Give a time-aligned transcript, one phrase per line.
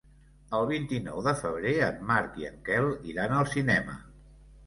[0.59, 3.99] El vint-i-nou de febrer en Marc i en Quel iran al cinema.